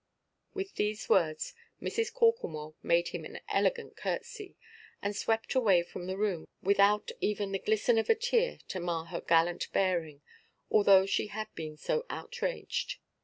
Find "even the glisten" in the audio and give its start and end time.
7.21-7.99